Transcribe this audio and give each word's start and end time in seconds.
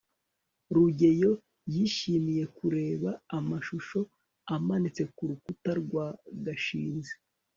rugeyo 0.75 1.31
yishimiye 1.73 2.43
kureba 2.57 3.09
amashusho 3.37 3.99
amanitse 4.55 5.03
ku 5.13 5.21
rukuta 5.29 5.71
rwa 5.81 6.05
gashinzi 6.45 7.13